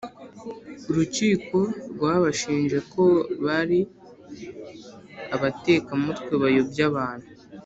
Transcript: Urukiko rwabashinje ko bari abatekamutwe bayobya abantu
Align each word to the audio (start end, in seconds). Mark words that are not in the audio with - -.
Urukiko 0.89 1.57
rwabashinje 1.93 2.77
ko 2.91 3.03
bari 3.45 3.79
abatekamutwe 5.35 6.33
bayobya 6.43 6.83
abantu 6.91 7.27